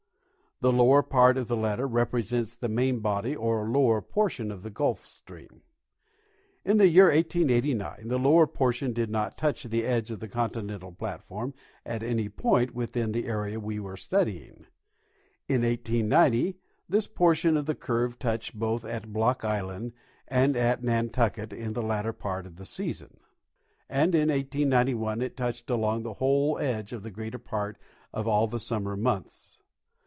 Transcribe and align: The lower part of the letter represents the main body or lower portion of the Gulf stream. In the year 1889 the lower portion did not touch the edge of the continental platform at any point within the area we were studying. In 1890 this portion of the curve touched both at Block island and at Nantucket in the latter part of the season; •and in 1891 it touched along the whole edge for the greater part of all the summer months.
The 0.63 0.71
lower 0.71 1.01
part 1.01 1.37
of 1.37 1.47
the 1.47 1.57
letter 1.57 1.87
represents 1.87 2.53
the 2.53 2.69
main 2.69 2.99
body 2.99 3.35
or 3.35 3.67
lower 3.67 3.99
portion 3.99 4.51
of 4.51 4.61
the 4.61 4.69
Gulf 4.69 5.03
stream. 5.03 5.63
In 6.63 6.77
the 6.77 6.87
year 6.87 7.05
1889 7.05 8.07
the 8.07 8.19
lower 8.19 8.45
portion 8.45 8.93
did 8.93 9.09
not 9.09 9.39
touch 9.39 9.63
the 9.63 9.83
edge 9.83 10.11
of 10.11 10.19
the 10.19 10.27
continental 10.27 10.91
platform 10.91 11.55
at 11.83 12.03
any 12.03 12.29
point 12.29 12.75
within 12.75 13.11
the 13.11 13.25
area 13.25 13.59
we 13.59 13.79
were 13.79 13.97
studying. 13.97 14.67
In 15.47 15.63
1890 15.63 16.57
this 16.87 17.07
portion 17.07 17.57
of 17.57 17.65
the 17.65 17.73
curve 17.73 18.19
touched 18.19 18.53
both 18.53 18.85
at 18.85 19.11
Block 19.11 19.43
island 19.43 19.93
and 20.27 20.55
at 20.55 20.83
Nantucket 20.83 21.53
in 21.53 21.73
the 21.73 21.81
latter 21.81 22.13
part 22.13 22.45
of 22.45 22.57
the 22.57 22.65
season; 22.67 23.17
•and 23.89 24.13
in 24.13 24.29
1891 24.29 25.23
it 25.23 25.35
touched 25.35 25.71
along 25.71 26.03
the 26.03 26.13
whole 26.21 26.59
edge 26.59 26.89
for 26.91 26.99
the 26.99 27.09
greater 27.09 27.39
part 27.39 27.79
of 28.13 28.27
all 28.27 28.45
the 28.45 28.59
summer 28.59 28.95
months. 28.95 29.57